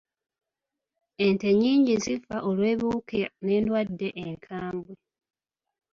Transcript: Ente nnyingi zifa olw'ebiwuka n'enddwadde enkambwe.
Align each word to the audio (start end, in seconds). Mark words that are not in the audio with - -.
Ente 1.25 1.47
nnyingi 1.53 1.93
zifa 2.03 2.35
olw'ebiwuka 2.49 3.19
n'enddwadde 3.43 4.07
enkambwe. 4.25 4.93